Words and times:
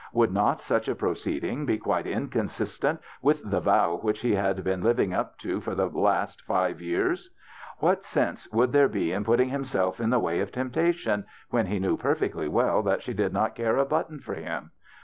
Would 0.13 0.31
not 0.33 0.63
such 0.63 0.87
a 0.87 0.95
proceeding 0.95 1.67
be 1.67 1.77
quite 1.77 2.07
inconsistent 2.07 2.99
with 3.21 3.47
the 3.47 3.59
vow 3.59 3.99
which 4.01 4.21
he 4.21 4.33
had 4.33 4.63
been 4.63 4.81
living 4.81 5.13
up 5.13 5.37
to 5.41 5.61
for 5.61 5.75
the 5.75 5.87
past 5.87 6.41
five 6.41 6.81
years? 6.81 7.29
What 7.77 8.03
sense 8.03 8.51
would 8.51 8.71
there 8.71 8.89
be 8.89 9.11
in 9.11 9.23
putting 9.23 9.49
himself 9.49 9.99
in 9.99 10.09
the 10.09 10.17
way 10.17 10.39
of 10.39 10.51
temptation, 10.51 11.25
when 11.51 11.67
he 11.67 11.77
knew 11.77 11.97
per 11.97 12.15
fectly 12.15 12.49
well 12.49 12.81
that 12.81 13.03
she 13.03 13.13
did 13.13 13.31
not 13.31 13.53
care 13.53 13.77
a 13.77 13.85
button 13.85 14.19
for 14.19 14.33
him? 14.33 14.71